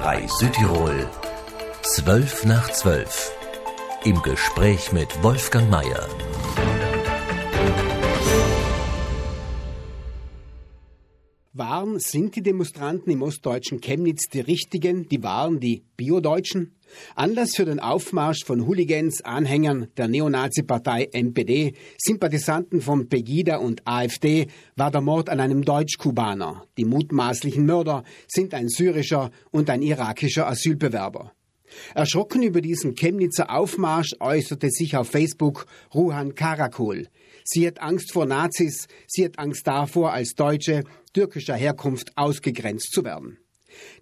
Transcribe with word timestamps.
SR3 0.00 0.28
Südtirol 0.38 1.10
12 1.82 2.46
nach 2.46 2.72
12 2.72 3.32
im 4.04 4.22
Gespräch 4.22 4.92
mit 4.92 5.22
Wolfgang 5.22 5.68
Mayer. 5.68 6.08
Waren, 11.52 11.98
sind 11.98 12.34
die 12.34 12.42
Demonstranten 12.42 13.12
im 13.12 13.20
ostdeutschen 13.20 13.82
Chemnitz 13.82 14.28
die 14.32 14.40
richtigen, 14.40 15.06
die 15.06 15.22
waren 15.22 15.60
die 15.60 15.84
Biodeutschen? 15.98 16.79
Anlass 17.14 17.56
für 17.56 17.64
den 17.64 17.80
Aufmarsch 17.80 18.44
von 18.44 18.66
Hooligans, 18.66 19.22
Anhängern 19.22 19.88
der 19.96 20.08
Neonazi-Partei 20.08 21.08
NPD, 21.12 21.74
Sympathisanten 21.98 22.80
von 22.80 23.08
Pegida 23.08 23.56
und 23.56 23.82
AfD 23.86 24.48
war 24.76 24.90
der 24.90 25.00
Mord 25.00 25.28
an 25.28 25.40
einem 25.40 25.64
Deutsch-Kubaner. 25.64 26.64
Die 26.76 26.84
mutmaßlichen 26.84 27.66
Mörder 27.66 28.04
sind 28.28 28.54
ein 28.54 28.68
syrischer 28.68 29.30
und 29.50 29.70
ein 29.70 29.82
irakischer 29.82 30.46
Asylbewerber. 30.46 31.32
Erschrocken 31.94 32.42
über 32.42 32.60
diesen 32.60 32.94
Chemnitzer 32.94 33.50
Aufmarsch 33.50 34.14
äußerte 34.20 34.70
sich 34.70 34.96
auf 34.96 35.08
Facebook 35.08 35.66
Ruhan 35.94 36.34
Karakol. 36.34 37.08
Sie 37.44 37.66
hat 37.66 37.80
Angst 37.80 38.12
vor 38.12 38.26
Nazis, 38.26 38.86
sie 39.06 39.24
hat 39.24 39.38
Angst 39.38 39.66
davor, 39.66 40.12
als 40.12 40.34
Deutsche 40.34 40.84
türkischer 41.12 41.54
Herkunft 41.54 42.16
ausgegrenzt 42.16 42.92
zu 42.92 43.04
werden. 43.04 43.38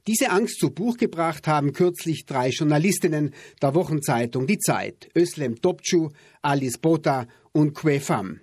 Diese 0.06 0.30
Angst 0.30 0.58
zu 0.58 0.70
Buch 0.70 0.96
gebracht 0.96 1.46
haben 1.46 1.72
kürzlich 1.72 2.24
drei 2.26 2.50
Journalistinnen 2.50 3.34
der 3.62 3.74
Wochenzeitung 3.74 4.46
Die 4.46 4.58
Zeit, 4.58 5.08
Özlem 5.16 5.56
Topçu, 5.56 6.10
Alice 6.42 6.78
Bota 6.78 7.26
und 7.52 7.74
Kwe 7.74 8.00
Pham. 8.00 8.40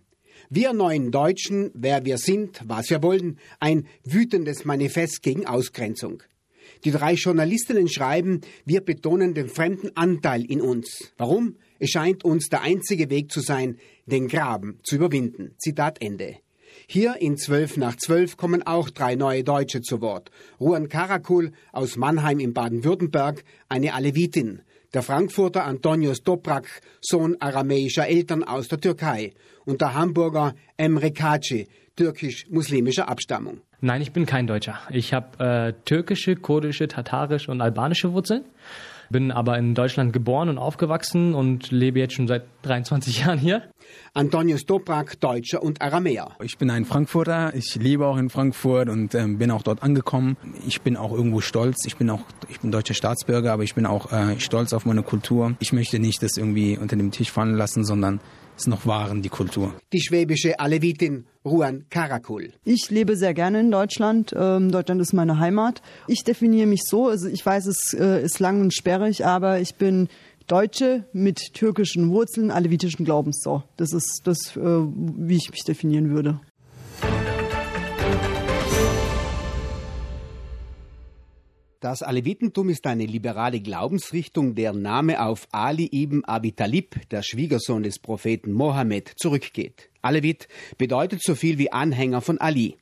Wir 0.50 0.74
neuen 0.74 1.12
Deutschen, 1.12 1.72
wer 1.74 2.06
wir 2.06 2.18
sind, 2.18 2.62
was 2.66 2.90
wir 2.90 3.02
wollen, 3.02 3.40
ein 3.60 3.88
wütendes 4.04 4.64
Manifest 4.66 5.24
gegen 5.24 5.48
Ausgrenzung. 5.48 6.22
Die 6.84 6.92
drei 6.92 7.14
Journalistinnen 7.14 7.88
schreiben, 7.88 8.42
wir 8.66 8.82
betonen 8.82 9.34
den 9.34 9.50
fremden 9.50 9.96
Anteil 9.96 10.46
in 10.46 10.62
uns. 10.62 11.12
Warum? 11.18 11.58
Es 11.80 11.90
scheint 11.90 12.24
uns 12.24 12.50
der 12.50 12.62
einzige 12.62 13.10
Weg 13.10 13.32
zu 13.32 13.42
sein, 13.42 13.78
den 14.06 14.28
Graben 14.28 14.80
zu 14.84 14.96
überwinden. 14.96 15.56
Zitat 15.58 16.02
Ende. 16.02 16.38
Hier 16.88 17.16
in 17.20 17.36
12 17.36 17.78
nach 17.78 17.96
12 17.96 18.38
kommen 18.38 18.66
auch 18.66 18.92
drei 18.92 19.16
neue 19.16 19.44
Deutsche 19.44 19.82
zu 19.82 20.02
Wort. 20.02 20.30
Ruan 20.60 20.88
Karakul 20.88 21.52
aus 21.72 21.98
Mannheim 21.98 22.40
in 22.40 22.54
Baden-Württemberg, 22.54 23.44
eine 23.70 23.94
Alevitin. 23.94 24.62
Der 24.94 25.02
Frankfurter 25.02 25.66
Antonios 25.66 26.22
Dobrak, 26.22 26.68
Sohn 27.02 27.38
aramäischer 27.40 28.08
Eltern 28.08 28.44
aus 28.44 28.68
der 28.68 28.80
Türkei. 28.80 29.34
Und 29.66 29.82
der 29.82 29.96
Hamburger 29.96 30.54
Emre 30.78 31.12
Kaci, 31.12 31.68
türkisch-muslimischer 31.96 33.10
Abstammung. 33.10 33.62
Nein, 33.82 34.02
ich 34.02 34.12
bin 34.12 34.28
kein 34.28 34.46
Deutscher. 34.46 34.80
Ich 34.92 35.14
habe 35.14 35.44
äh, 35.44 35.74
türkische, 35.86 36.36
kurdische, 36.36 36.88
tatarische 36.88 37.52
und 37.52 37.62
albanische 37.62 38.14
Wurzeln. 38.14 38.46
Bin 39.10 39.32
aber 39.32 39.58
in 39.58 39.76
Deutschland 39.76 40.14
geboren 40.14 40.50
und 40.50 40.58
aufgewachsen 40.58 41.34
und 41.34 41.72
lebe 41.72 42.00
jetzt 42.00 42.14
schon 42.14 42.28
seit 42.28 42.46
23 42.64 43.20
Jahren 43.26 43.40
hier. 43.40 43.64
Antonio 44.14 44.58
Stoprak, 44.58 45.20
Deutscher 45.20 45.62
und 45.62 45.82
Aramäer. 45.82 46.32
Ich 46.42 46.58
bin 46.58 46.70
ein 46.70 46.86
Frankfurter, 46.86 47.54
ich 47.54 47.76
lebe 47.76 48.06
auch 48.08 48.18
in 48.18 48.30
Frankfurt 48.30 48.90
und 48.90 49.14
ähm, 49.14 49.38
bin 49.38 49.52
auch 49.52 49.62
dort 49.62 49.84
angekommen. 49.84 50.38
Ich 50.68 50.82
bin 50.82 50.98
auch 50.98 51.12
irgendwo 51.12 51.42
stolz. 51.42 51.86
Ich 51.86 51.98
bin 51.98 52.10
auch, 52.10 52.22
ich 52.50 52.60
bin 52.60 52.72
deutscher 52.72 52.94
Staatsbürger, 52.94 53.54
aber 53.54 53.64
ich 53.64 53.76
bin 53.76 53.86
auch 53.86 54.12
äh, 54.12 54.40
stolz 54.40 54.74
auf 54.74 54.86
meine 54.86 55.04
Kultur. 55.04 55.56
Ich 55.60 55.74
möchte 55.74 56.00
nicht 56.00 56.24
das 56.24 56.38
irgendwie 56.38 56.78
unter 56.78 56.96
dem 56.96 57.12
Tisch 57.12 57.32
fallen 57.32 57.56
lassen, 57.56 57.84
sondern 57.84 58.20
es 58.58 58.68
noch 58.68 58.86
wahren, 58.86 59.22
die 59.22 59.30
Kultur. 59.30 59.74
Die 59.94 60.02
schwäbische 60.02 60.60
Alevitin 60.60 61.26
Ruan 61.44 61.86
Karakul. 61.90 62.54
Ich 62.64 62.90
lebe 62.90 63.16
sehr 63.16 63.34
gerne 63.34 63.60
in 63.60 63.72
Deutschland. 63.72 64.34
Ähm, 64.38 64.72
Deutschland 64.72 65.02
ist 65.02 65.14
meine 65.14 65.40
Heimat. 65.40 65.82
Ich 66.08 66.24
definiere 66.24 66.68
mich 66.68 66.84
so, 66.84 67.08
also 67.08 67.28
ich 67.28 67.46
weiß, 67.46 67.68
es 67.68 67.94
äh, 67.94 68.24
ist 68.24 68.40
lang 68.40 68.62
und 68.62 68.74
sperrig, 68.74 69.26
aber 69.26 69.60
ich 69.60 69.76
bin 69.76 70.10
Deutsche 70.48 71.06
mit 71.12 71.54
türkischen 71.54 72.10
Wurzeln, 72.10 72.52
alevitischen 72.52 73.06
Glaubens. 73.06 73.42
So, 73.44 73.64
das 73.78 73.94
ist 73.94 74.22
das, 74.26 74.56
äh, 74.56 74.60
wie 74.60 75.38
ich 75.38 75.52
mich 75.52 75.64
definieren 75.64 76.10
würde. 76.12 76.40
Das 81.86 82.02
Alevitentum 82.02 82.70
ist 82.70 82.88
eine 82.88 83.06
liberale 83.06 83.62
Glaubensrichtung, 83.62 84.56
deren 84.56 84.82
Name 84.82 85.24
auf 85.24 85.48
Ali 85.52 85.88
ibn 85.94 86.26
Abi 86.26 86.52
Talib, 86.52 87.08
der 87.12 87.22
Schwiegersohn 87.22 87.84
des 87.84 88.00
Propheten 88.00 88.54
Mohammed, 88.54 89.14
zurückgeht. 89.18 89.92
Alevit 90.02 90.48
bedeutet 90.80 91.22
so 91.22 91.36
viel 91.36 91.60
wie 91.60 91.72
Anhänger 91.72 92.22
von 92.22 92.40
Ali. 92.40 92.78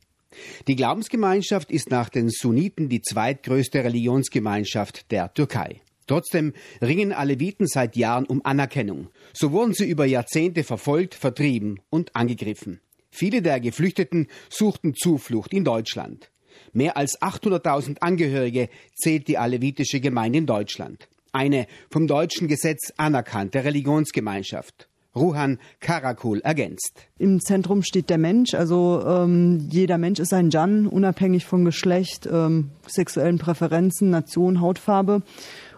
Die 0.69 0.77
Glaubensgemeinschaft 0.77 1.69
ist 1.69 1.91
nach 1.91 2.07
den 2.07 2.29
Sunniten 2.29 2.87
die 2.87 3.01
zweitgrößte 3.01 3.83
Religionsgemeinschaft 3.83 5.11
der 5.11 5.33
Türkei. 5.33 5.81
Trotzdem 6.07 6.53
ringen 6.81 7.11
Aleviten 7.11 7.67
seit 7.67 7.97
Jahren 7.97 8.25
um 8.25 8.39
Anerkennung. 8.45 9.09
So 9.33 9.51
wurden 9.51 9.73
sie 9.73 9.89
über 9.89 10.05
Jahrzehnte 10.05 10.63
verfolgt, 10.63 11.13
vertrieben 11.13 11.81
und 11.89 12.15
angegriffen. 12.15 12.79
Viele 13.11 13.41
der 13.41 13.59
Geflüchteten 13.59 14.27
suchten 14.47 14.95
Zuflucht 14.95 15.51
in 15.51 15.65
Deutschland. 15.65 16.29
Mehr 16.71 16.97
als 16.97 17.21
800.000 17.21 17.99
Angehörige 17.99 18.69
zählt 18.95 19.27
die 19.27 19.37
alevitische 19.37 19.99
Gemeinde 19.99 20.39
in 20.39 20.45
Deutschland. 20.45 21.07
Eine 21.31 21.67
vom 21.89 22.07
deutschen 22.07 22.47
Gesetz 22.47 22.93
anerkannte 22.97 23.63
Religionsgemeinschaft. 23.63 24.87
Ruhan 25.15 25.59
Karakul 25.79 26.39
ergänzt. 26.41 26.93
Im 27.19 27.39
Zentrum 27.39 27.83
steht 27.83 28.09
der 28.09 28.17
Mensch, 28.17 28.53
also 28.55 29.03
ähm, 29.05 29.67
jeder 29.69 29.97
Mensch 29.97 30.19
ist 30.19 30.33
ein 30.33 30.49
Jan, 30.49 30.87
unabhängig 30.87 31.45
von 31.45 31.65
Geschlecht, 31.65 32.27
ähm, 32.31 32.71
sexuellen 32.87 33.37
Präferenzen, 33.37 34.09
Nation, 34.09 34.59
Hautfarbe. 34.59 35.21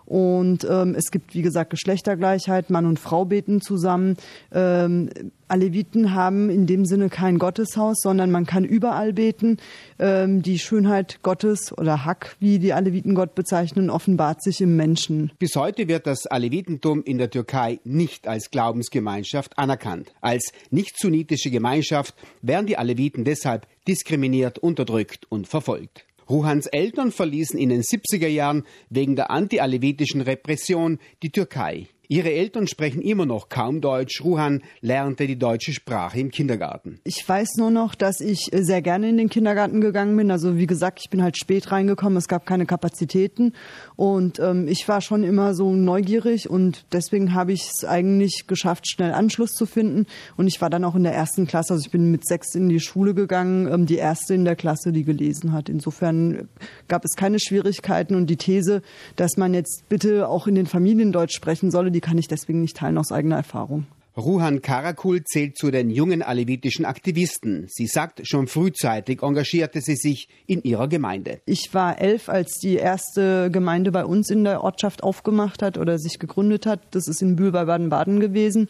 Und 0.06 0.68
ähm, 0.69 0.94
es 0.96 1.09
gibt, 1.09 1.34
wie 1.34 1.42
gesagt, 1.42 1.72
Geschlechtergleichheit. 1.72 2.69
Mann 2.69 2.86
und 2.86 3.00
Frau 3.00 3.25
beten 3.25 3.59
zusammen. 3.59 4.18
Ähm, 4.52 5.09
Aleviten 5.47 6.13
haben 6.13 6.50
in 6.50 6.66
dem 6.66 6.85
Sinne 6.85 7.09
kein 7.09 7.38
Gotteshaus, 7.38 8.00
sondern 8.01 8.31
man 8.31 8.45
kann 8.45 8.66
überall 8.66 9.13
beten. 9.13 9.57
Ähm, 10.00 10.41
die 10.41 10.59
Schönheit 10.59 11.19
Gottes 11.22 11.78
oder 11.78 12.06
Hack, 12.06 12.35
wie 12.39 12.59
die 12.59 12.73
Aleviten 12.73 13.16
Gott 13.16 13.35
bezeichnen, 13.35 13.89
offenbart 13.89 14.41
sich 14.44 14.61
im 14.61 14.75
Menschen. 14.75 15.31
Bis 15.39 15.56
heute 15.56 15.88
wird 15.88 16.07
das 16.07 16.25
Alevitentum 16.25 17.03
in 17.03 17.17
der 17.17 17.29
Türkei 17.29 17.79
nicht 17.83 18.28
als 18.28 18.50
Glaubensgemeinschaft 18.50 19.57
anerkannt. 19.57 20.13
Als 20.22 20.51
nicht-sunnitische 20.72 21.51
Gemeinschaft 21.51 22.16
werden 22.41 22.66
die 22.66 22.77
Aleviten 22.77 23.23
deshalb 23.23 23.67
diskriminiert, 23.88 24.59
unterdrückt 24.59 25.25
und 25.29 25.47
verfolgt. 25.47 26.06
Ruhans 26.27 26.66
Eltern 26.66 27.12
verließen 27.12 27.59
in 27.59 27.69
den 27.69 27.81
70er 27.81 28.27
Jahren 28.27 28.63
wegen 28.89 29.16
der 29.16 29.29
anti-alevitischen 29.29 30.22
Repression 30.22 30.97
die 31.22 31.29
Türkei. 31.29 31.88
Ihre 32.07 32.31
Eltern 32.31 32.67
sprechen 32.67 33.01
immer 33.01 33.25
noch 33.25 33.49
kaum 33.49 33.81
Deutsch. 33.81 34.23
Ruhan 34.23 34.61
lernte 34.81 35.27
die 35.27 35.38
deutsche 35.38 35.73
Sprache 35.73 36.19
im 36.19 36.31
Kindergarten. 36.31 36.99
Ich 37.03 37.27
weiß 37.27 37.55
nur 37.57 37.71
noch, 37.71 37.95
dass 37.95 38.19
ich 38.19 38.49
sehr 38.51 38.81
gerne 38.81 39.09
in 39.09 39.17
den 39.17 39.29
Kindergarten 39.29 39.81
gegangen 39.81 40.15
bin. 40.15 40.31
Also 40.31 40.57
wie 40.57 40.67
gesagt, 40.67 40.99
ich 41.03 41.09
bin 41.09 41.23
halt 41.23 41.38
spät 41.38 41.71
reingekommen. 41.71 42.17
Es 42.17 42.27
gab 42.27 42.45
keine 42.45 42.65
Kapazitäten 42.65 43.53
und 43.95 44.39
ähm, 44.39 44.67
ich 44.67 44.88
war 44.88 45.01
schon 45.01 45.23
immer 45.23 45.55
so 45.55 45.73
neugierig 45.73 46.49
und 46.49 46.85
deswegen 46.91 47.33
habe 47.33 47.53
ich 47.53 47.69
es 47.73 47.85
eigentlich 47.85 48.45
geschafft, 48.47 48.88
schnell 48.88 49.13
Anschluss 49.13 49.51
zu 49.51 49.65
finden. 49.65 50.05
Und 50.38 50.47
ich 50.47 50.61
war 50.61 50.69
dann 50.69 50.83
auch 50.83 50.95
in 50.95 51.03
der 51.03 51.13
ersten 51.13 51.47
Klasse. 51.47 51.73
Also 51.73 51.85
ich 51.85 51.91
bin 51.91 52.11
mit 52.11 52.27
sechs 52.27 52.55
in 52.55 52.69
die 52.69 52.79
Schule 52.79 53.13
gegangen, 53.13 53.67
ähm, 53.71 53.85
die 53.85 53.97
erste 53.97 54.33
in 54.33 54.45
der 54.45 54.55
Klasse, 54.55 54.91
die 54.91 55.03
gelesen 55.03 55.53
hat. 55.53 55.69
Insofern 55.69 56.47
gab 56.88 57.03
es 57.05 57.15
keine 57.15 57.39
Schwierigkeiten 57.39 58.15
und 58.15 58.27
die 58.27 58.38
These, 58.38 58.81
dass 59.15 59.38
man 59.38 59.53
jetzt 59.53 59.89
bitte 59.89 60.27
auch 60.27 60.47
in 60.47 60.55
den 60.55 60.67
Familien 60.67 61.11
Deutsch 61.11 61.35
sprechen 61.35 61.71
solle, 61.71 61.91
die 61.95 62.01
kann 62.01 62.17
ich 62.17 62.28
deswegen 62.28 62.61
nicht 62.61 62.78
teilen 62.78 62.97
aus 62.97 63.11
eigener 63.11 63.38
Erfahrung. 63.38 63.88
Ruhan 64.17 64.61
Karakul 64.61 65.25
zählt 65.25 65.57
zu 65.57 65.71
den 65.71 65.89
jungen 65.89 66.21
alevitischen 66.21 66.85
Aktivisten. 66.85 67.65
Sie 67.67 67.85
sagt, 67.85 68.25
schon 68.25 68.47
frühzeitig 68.47 69.21
engagierte 69.21 69.81
sie 69.81 69.97
sich 69.97 70.29
in 70.47 70.63
ihrer 70.63 70.87
Gemeinde. 70.87 71.41
Ich 71.45 71.73
war 71.73 71.99
elf, 71.99 72.29
als 72.29 72.53
die 72.59 72.75
erste 72.75 73.51
Gemeinde 73.51 73.91
bei 73.91 74.06
uns 74.06 74.29
in 74.29 74.45
der 74.45 74.63
Ortschaft 74.63 75.03
aufgemacht 75.03 75.62
hat 75.62 75.77
oder 75.77 76.00
sich 76.00 76.17
gegründet 76.17 76.65
hat. 76.65 76.79
Das 76.91 77.09
ist 77.09 77.21
in 77.21 77.35
Bühl 77.35 77.51
bei 77.51 77.65
Baden-Baden 77.65 78.21
gewesen. 78.21 78.69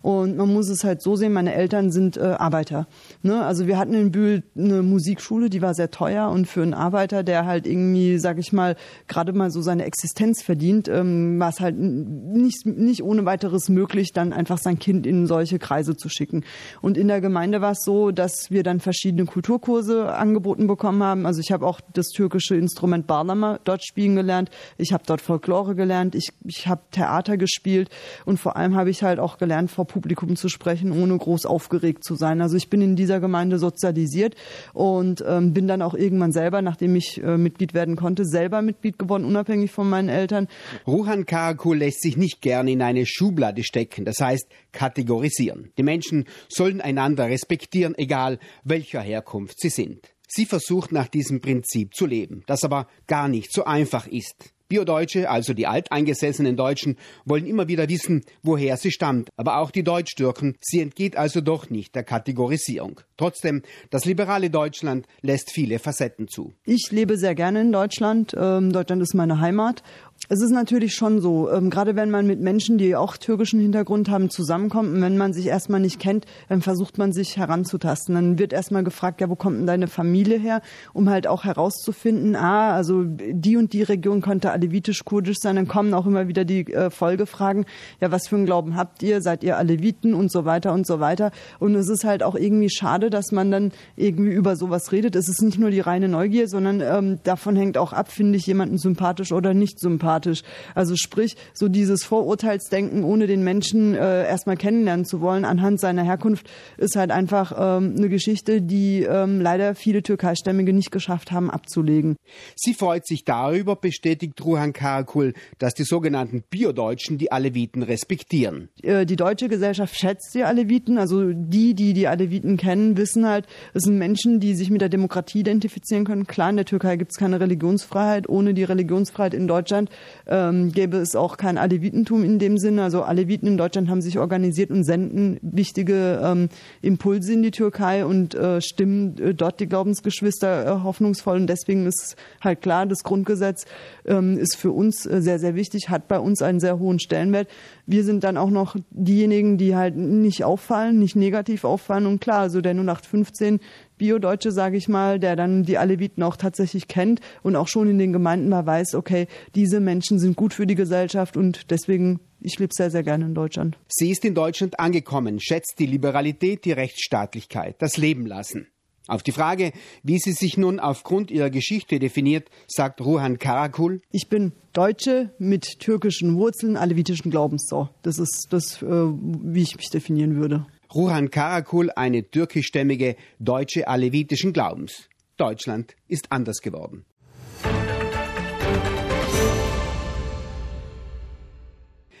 Und 0.00 0.38
man 0.38 0.50
muss 0.50 0.70
es 0.70 0.82
halt 0.82 1.02
so 1.02 1.14
sehen, 1.14 1.34
meine 1.34 1.52
Eltern 1.52 1.92
sind 1.92 2.16
äh, 2.16 2.22
Arbeiter. 2.22 2.88
Ne? 3.22 3.44
Also 3.44 3.66
wir 3.66 3.76
hatten 3.76 3.92
in 3.92 4.12
Bühl 4.12 4.44
eine 4.56 4.82
Musikschule, 4.82 5.50
die 5.50 5.60
war 5.60 5.74
sehr 5.74 5.90
teuer 5.90 6.30
und 6.30 6.46
für 6.46 6.62
einen 6.62 6.72
Arbeiter, 6.72 7.22
der 7.22 7.44
halt 7.44 7.66
irgendwie, 7.66 8.18
sag 8.18 8.38
ich 8.38 8.50
mal, 8.50 8.76
gerade 9.08 9.34
mal 9.34 9.50
so 9.50 9.60
seine 9.60 9.84
Existenz 9.84 10.42
verdient, 10.42 10.88
ähm, 10.88 11.38
war 11.38 11.50
es 11.50 11.60
halt 11.60 11.76
nicht, 11.78 12.64
nicht 12.64 13.02
ohne 13.02 13.26
weiteres 13.26 13.68
möglich, 13.68 14.12
dann 14.14 14.32
einfach 14.32 14.56
sein 14.56 14.78
Kind 14.78 14.85
in 14.88 15.26
solche 15.26 15.58
Kreise 15.58 15.96
zu 15.96 16.08
schicken. 16.08 16.44
Und 16.80 16.96
in 16.96 17.08
der 17.08 17.20
Gemeinde 17.20 17.60
war 17.60 17.72
es 17.72 17.82
so, 17.84 18.10
dass 18.10 18.50
wir 18.50 18.62
dann 18.62 18.80
verschiedene 18.80 19.24
Kulturkurse 19.24 20.14
angeboten 20.14 20.66
bekommen 20.66 21.02
haben. 21.02 21.26
Also 21.26 21.40
ich 21.40 21.52
habe 21.52 21.66
auch 21.66 21.80
das 21.92 22.08
türkische 22.08 22.56
Instrument 22.56 23.06
Barlama 23.06 23.58
dort 23.64 23.84
spielen 23.84 24.16
gelernt. 24.16 24.50
Ich 24.78 24.92
habe 24.92 25.04
dort 25.06 25.20
Folklore 25.20 25.74
gelernt. 25.74 26.14
Ich, 26.14 26.30
ich 26.44 26.66
habe 26.66 26.82
Theater 26.90 27.36
gespielt. 27.36 27.90
Und 28.24 28.38
vor 28.38 28.56
allem 28.56 28.76
habe 28.76 28.90
ich 28.90 29.02
halt 29.02 29.18
auch 29.18 29.38
gelernt, 29.38 29.70
vor 29.70 29.86
Publikum 29.86 30.36
zu 30.36 30.48
sprechen, 30.48 30.92
ohne 30.92 31.16
groß 31.16 31.46
aufgeregt 31.46 32.04
zu 32.04 32.14
sein. 32.14 32.40
Also 32.40 32.56
ich 32.56 32.70
bin 32.70 32.80
in 32.80 32.96
dieser 32.96 33.20
Gemeinde 33.20 33.58
sozialisiert 33.58 34.34
und 34.72 35.24
ähm, 35.26 35.52
bin 35.52 35.66
dann 35.66 35.82
auch 35.82 35.94
irgendwann 35.94 36.32
selber, 36.32 36.62
nachdem 36.62 36.96
ich 36.96 37.22
äh, 37.22 37.36
Mitglied 37.36 37.74
werden 37.74 37.96
konnte, 37.96 38.24
selber 38.24 38.62
Mitglied 38.62 38.98
geworden, 38.98 39.24
unabhängig 39.24 39.70
von 39.70 39.88
meinen 39.88 40.08
Eltern. 40.08 40.48
Ruhan 40.86 41.26
Karakul 41.26 41.78
lässt 41.78 42.02
sich 42.02 42.16
nicht 42.16 42.40
gerne 42.40 42.70
in 42.70 42.82
eine 42.82 43.06
Schublade 43.06 43.62
stecken, 43.64 44.04
das 44.04 44.20
heißt 44.20 44.48
kategorisieren. 44.76 45.72
Die 45.78 45.82
Menschen 45.82 46.26
sollen 46.48 46.80
einander 46.80 47.28
respektieren, 47.28 47.96
egal 47.96 48.38
welcher 48.62 49.00
Herkunft 49.00 49.58
sie 49.58 49.70
sind. 49.70 50.00
Sie 50.28 50.44
versucht 50.44 50.92
nach 50.92 51.08
diesem 51.08 51.40
Prinzip 51.40 51.94
zu 51.94 52.04
leben, 52.04 52.42
das 52.46 52.62
aber 52.62 52.88
gar 53.06 53.28
nicht 53.28 53.52
so 53.52 53.64
einfach 53.64 54.06
ist. 54.06 54.52
Biodeutsche, 54.68 55.30
also 55.30 55.54
die 55.54 55.66
alteingesessenen 55.66 56.56
Deutschen, 56.56 56.96
wollen 57.24 57.46
immer 57.46 57.68
wieder 57.68 57.88
wissen, 57.88 58.24
woher 58.42 58.76
sie 58.76 58.90
stammt. 58.90 59.28
Aber 59.36 59.58
auch 59.58 59.70
die 59.70 59.84
Deutschtürken, 59.84 60.56
sie 60.60 60.80
entgeht 60.80 61.16
also 61.16 61.40
doch 61.40 61.70
nicht 61.70 61.94
der 61.94 62.02
Kategorisierung. 62.02 63.00
Trotzdem, 63.16 63.62
das 63.90 64.04
liberale 64.04 64.50
Deutschland 64.50 65.06
lässt 65.22 65.52
viele 65.52 65.78
Facetten 65.78 66.26
zu. 66.26 66.52
Ich 66.64 66.90
lebe 66.90 67.16
sehr 67.16 67.36
gerne 67.36 67.60
in 67.60 67.72
Deutschland. 67.72 68.34
Ähm, 68.36 68.72
Deutschland 68.72 69.02
ist 69.02 69.14
meine 69.14 69.38
Heimat 69.38 69.84
es 70.28 70.42
ist 70.42 70.50
natürlich 70.50 70.94
schon 70.94 71.20
so, 71.20 71.50
ähm, 71.50 71.70
gerade 71.70 71.94
wenn 71.94 72.10
man 72.10 72.26
mit 72.26 72.40
Menschen, 72.40 72.78
die 72.78 72.96
auch 72.96 73.16
türkischen 73.16 73.60
Hintergrund 73.60 74.08
haben, 74.08 74.28
zusammenkommt 74.28 74.94
und 74.94 75.00
wenn 75.00 75.16
man 75.16 75.32
sich 75.32 75.46
erstmal 75.46 75.78
nicht 75.80 76.00
kennt, 76.00 76.26
dann 76.48 76.62
versucht 76.62 76.98
man 76.98 77.12
sich 77.12 77.36
heranzutasten. 77.36 78.14
Dann 78.14 78.38
wird 78.38 78.52
erstmal 78.52 78.82
gefragt, 78.82 79.20
ja, 79.20 79.28
wo 79.28 79.36
kommt 79.36 79.58
denn 79.58 79.66
deine 79.66 79.86
Familie 79.86 80.38
her, 80.38 80.62
um 80.92 81.08
halt 81.08 81.28
auch 81.28 81.44
herauszufinden, 81.44 82.34
ah, 82.34 82.74
also 82.74 83.04
die 83.04 83.56
und 83.56 83.72
die 83.72 83.84
Region 83.84 84.20
könnte 84.20 84.50
alevitisch-kurdisch 84.50 85.38
sein. 85.38 85.56
Dann 85.56 85.68
kommen 85.68 85.94
auch 85.94 86.06
immer 86.06 86.26
wieder 86.26 86.44
die 86.44 86.72
äh, 86.72 86.90
Folgefragen, 86.90 87.64
ja, 88.00 88.10
was 88.10 88.26
für 88.26 88.36
einen 88.36 88.46
Glauben 88.46 88.74
habt 88.76 89.04
ihr? 89.04 89.22
Seid 89.22 89.44
ihr 89.44 89.56
Aleviten 89.56 90.12
und 90.14 90.32
so 90.32 90.44
weiter 90.44 90.72
und 90.72 90.88
so 90.88 90.98
weiter. 90.98 91.30
Und 91.60 91.76
es 91.76 91.88
ist 91.88 92.04
halt 92.04 92.24
auch 92.24 92.34
irgendwie 92.34 92.70
schade, 92.70 93.10
dass 93.10 93.30
man 93.30 93.52
dann 93.52 93.70
irgendwie 93.94 94.32
über 94.32 94.56
sowas 94.56 94.90
redet. 94.90 95.14
Es 95.14 95.28
ist 95.28 95.42
nicht 95.42 95.58
nur 95.58 95.70
die 95.70 95.80
reine 95.80 96.08
Neugier, 96.08 96.48
sondern 96.48 96.80
ähm, 96.80 97.18
davon 97.22 97.54
hängt 97.54 97.78
auch 97.78 97.92
ab, 97.92 98.10
finde 98.10 98.38
ich 98.38 98.46
jemanden 98.46 98.78
sympathisch 98.78 99.30
oder 99.30 99.54
nicht 99.54 99.78
sympathisch 99.78 100.05
sympathisch. 100.06 100.42
Also 100.74 100.94
sprich, 100.96 101.36
so 101.52 101.68
dieses 101.68 102.04
Vorurteilsdenken, 102.04 103.04
ohne 103.04 103.26
den 103.26 103.42
Menschen 103.42 103.94
äh, 103.94 104.26
erstmal 104.26 104.56
kennenlernen 104.56 105.04
zu 105.04 105.20
wollen, 105.20 105.44
anhand 105.44 105.80
seiner 105.80 106.04
Herkunft, 106.04 106.48
ist 106.78 106.96
halt 106.96 107.10
einfach 107.10 107.52
ähm, 107.52 107.94
eine 107.96 108.08
Geschichte, 108.08 108.62
die 108.62 109.02
ähm, 109.02 109.40
leider 109.40 109.74
viele 109.74 110.02
Türkeistämmige 110.02 110.72
nicht 110.72 110.90
geschafft 110.90 111.32
haben 111.32 111.50
abzulegen. 111.50 112.16
Sie 112.54 112.74
freut 112.74 113.06
sich 113.06 113.24
darüber, 113.24 113.76
bestätigt 113.76 114.42
Ruhan 114.44 114.72
Karakul, 114.72 115.34
dass 115.58 115.74
die 115.74 115.84
sogenannten 115.84 116.42
Biodeutschen 116.48 117.18
die 117.18 117.32
Aleviten 117.32 117.82
respektieren. 117.82 118.68
Äh, 118.82 119.06
die 119.06 119.16
deutsche 119.16 119.48
Gesellschaft 119.48 119.96
schätzt 119.96 120.34
die 120.34 120.44
Aleviten, 120.44 120.98
also 120.98 121.32
die, 121.32 121.74
die 121.74 121.92
die 121.92 122.06
Aleviten 122.06 122.56
kennen, 122.56 122.96
wissen 122.96 123.26
halt, 123.26 123.46
es 123.74 123.82
sind 123.82 123.98
Menschen, 123.98 124.40
die 124.40 124.54
sich 124.54 124.70
mit 124.70 124.80
der 124.80 124.88
Demokratie 124.88 125.40
identifizieren 125.40 126.04
können. 126.04 126.26
Klar, 126.26 126.50
in 126.50 126.56
der 126.56 126.64
Türkei 126.64 126.96
gibt 126.96 127.12
es 127.12 127.18
keine 127.18 127.40
Religionsfreiheit. 127.40 128.28
Ohne 128.28 128.54
die 128.54 128.64
Religionsfreiheit 128.64 129.34
in 129.34 129.48
Deutschland 129.48 129.90
ähm, 130.26 130.72
gäbe 130.72 130.98
es 130.98 131.14
auch 131.14 131.36
kein 131.36 131.58
Alevitentum 131.58 132.24
in 132.24 132.38
dem 132.38 132.58
Sinne. 132.58 132.82
Also 132.82 133.02
Aleviten 133.02 133.48
in 133.48 133.56
Deutschland 133.56 133.88
haben 133.88 134.02
sich 134.02 134.18
organisiert 134.18 134.70
und 134.70 134.84
senden 134.84 135.38
wichtige 135.42 136.20
ähm, 136.22 136.48
Impulse 136.82 137.32
in 137.32 137.42
die 137.42 137.50
Türkei 137.50 138.04
und 138.04 138.34
äh, 138.34 138.60
stimmen 138.60 139.18
äh, 139.18 139.34
dort 139.34 139.60
die 139.60 139.68
Glaubensgeschwister 139.68 140.66
äh, 140.66 140.82
hoffnungsvoll. 140.82 141.36
Und 141.36 141.46
deswegen 141.46 141.86
ist 141.86 142.16
halt 142.40 142.62
klar, 142.62 142.86
das 142.86 143.04
Grundgesetz 143.04 143.66
ähm, 144.04 144.38
ist 144.38 144.56
für 144.56 144.72
uns 144.72 145.06
äh, 145.06 145.22
sehr, 145.22 145.38
sehr 145.38 145.54
wichtig, 145.54 145.88
hat 145.88 146.08
bei 146.08 146.18
uns 146.18 146.42
einen 146.42 146.60
sehr 146.60 146.78
hohen 146.78 146.98
Stellenwert. 146.98 147.48
Wir 147.86 148.04
sind 148.04 148.24
dann 148.24 148.36
auch 148.36 148.50
noch 148.50 148.76
diejenigen, 148.90 149.58
die 149.58 149.76
halt 149.76 149.96
nicht 149.96 150.44
auffallen, 150.44 150.98
nicht 150.98 151.16
negativ 151.16 151.64
auffallen. 151.64 152.06
Und 152.06 152.20
klar, 152.20 152.40
also 152.40 152.60
der 152.60 152.72
0815 152.72 153.60
Bio-Deutsche, 153.98 154.52
sage 154.52 154.76
ich 154.76 154.88
mal, 154.88 155.18
der 155.18 155.36
dann 155.36 155.62
die 155.62 155.78
Aleviten 155.78 156.22
auch 156.22 156.36
tatsächlich 156.36 156.88
kennt 156.88 157.20
und 157.42 157.56
auch 157.56 157.68
schon 157.68 157.88
in 157.88 157.98
den 157.98 158.12
Gemeinden 158.12 158.48
mal 158.48 158.66
weiß, 158.66 158.94
okay, 158.94 159.26
diese 159.54 159.80
Menschen 159.80 160.18
sind 160.18 160.36
gut 160.36 160.54
für 160.54 160.66
die 160.66 160.74
Gesellschaft 160.74 161.36
und 161.36 161.70
deswegen 161.70 162.20
ich 162.40 162.58
lebe 162.58 162.72
sehr, 162.74 162.90
sehr 162.90 163.02
gerne 163.02 163.24
in 163.24 163.34
Deutschland. 163.34 163.78
Sie 163.88 164.10
ist 164.10 164.24
in 164.24 164.34
Deutschland 164.34 164.78
angekommen, 164.78 165.40
schätzt 165.40 165.78
die 165.78 165.86
Liberalität, 165.86 166.64
die 166.64 166.72
Rechtsstaatlichkeit, 166.72 167.76
das 167.78 167.96
Leben 167.96 168.26
lassen. 168.26 168.68
Auf 169.08 169.22
die 169.22 169.32
Frage, 169.32 169.72
wie 170.02 170.18
sie 170.18 170.32
sich 170.32 170.56
nun 170.56 170.80
aufgrund 170.80 171.30
ihrer 171.30 171.50
Geschichte 171.50 172.00
definiert, 172.00 172.48
sagt 172.66 173.00
Ruhan 173.00 173.38
Karakul. 173.38 174.00
Ich 174.10 174.28
bin 174.28 174.52
Deutsche 174.72 175.30
mit 175.38 175.78
türkischen 175.78 176.36
Wurzeln, 176.36 176.76
alevitischen 176.76 177.30
Glaubens. 177.30 177.66
So, 177.68 177.88
das 178.02 178.18
ist 178.18 178.48
das, 178.50 178.82
äh, 178.82 178.86
wie 178.86 179.62
ich 179.62 179.76
mich 179.76 179.90
definieren 179.90 180.36
würde. 180.36 180.66
Ruhan 180.94 181.30
Karakul 181.30 181.90
eine 181.90 182.30
türkischstämmige 182.30 183.16
Deutsche 183.38 183.88
alevitischen 183.88 184.52
Glaubens. 184.52 185.08
Deutschland 185.36 185.96
ist 186.08 186.32
anders 186.32 186.60
geworden. 186.60 187.04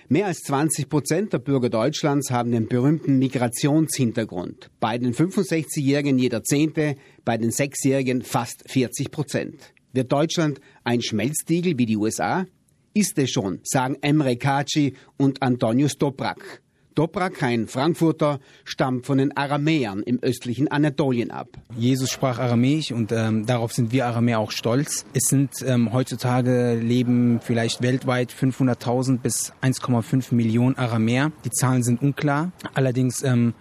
Mehr 0.08 0.26
als 0.26 0.42
20 0.42 0.88
Prozent 0.88 1.32
der 1.32 1.38
Bürger 1.38 1.68
Deutschlands 1.68 2.30
haben 2.30 2.52
den 2.52 2.68
berühmten 2.68 3.18
Migrationshintergrund. 3.18 4.70
Bei 4.78 4.98
den 4.98 5.12
65-Jährigen 5.12 6.16
jeder 6.18 6.44
Zehnte, 6.44 6.96
bei 7.24 7.36
den 7.36 7.50
Sechsjährigen 7.50 8.22
fast 8.22 8.70
40 8.70 9.10
Prozent. 9.10 9.72
Wird 9.92 10.12
Deutschland 10.12 10.60
ein 10.84 11.02
Schmelztiegel 11.02 11.76
wie 11.76 11.86
die 11.86 11.96
USA? 11.96 12.46
Ist 12.94 13.18
es 13.18 13.30
schon, 13.30 13.58
sagen 13.64 13.96
Emre 14.00 14.36
Kaci 14.36 14.94
und 15.16 15.42
Antonio 15.42 15.88
Stoprak. 15.88 16.62
Dobrak, 16.96 17.42
ein 17.42 17.68
Frankfurter, 17.68 18.40
stammt 18.64 19.04
von 19.04 19.18
den 19.18 19.36
Aramäern 19.36 20.02
im 20.02 20.18
östlichen 20.22 20.68
Anatolien 20.68 21.30
ab. 21.30 21.48
Jesus 21.76 22.10
sprach 22.10 22.38
Aramäisch 22.38 22.90
und 22.90 23.12
ähm, 23.12 23.44
darauf 23.44 23.74
sind 23.74 23.92
wir 23.92 24.06
Aramäer 24.06 24.38
auch 24.38 24.50
stolz. 24.50 25.04
Es 25.12 25.24
sind 25.24 25.50
ähm, 25.66 25.92
heutzutage 25.92 26.74
leben 26.74 27.40
vielleicht 27.42 27.82
weltweit 27.82 28.32
500.000 28.32 29.18
bis 29.18 29.52
1,5 29.62 30.34
Millionen 30.34 30.78
Aramäer. 30.78 31.32
Die 31.44 31.50
Zahlen 31.50 31.82
sind 31.82 32.00
unklar. 32.00 32.52
Allerdings 32.72 33.22
ähm, 33.22 33.52